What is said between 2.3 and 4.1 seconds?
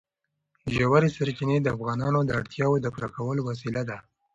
اړتیاوو د پوره کولو وسیله ده.